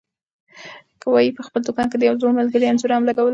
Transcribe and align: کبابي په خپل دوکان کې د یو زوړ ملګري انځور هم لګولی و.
کبابي 1.01 1.31
په 1.37 1.41
خپل 1.47 1.61
دوکان 1.67 1.87
کې 1.89 1.97
د 1.99 2.03
یو 2.07 2.15
زوړ 2.21 2.31
ملګري 2.39 2.65
انځور 2.67 2.91
هم 2.95 3.03
لګولی 3.09 3.25
و. 3.27 3.29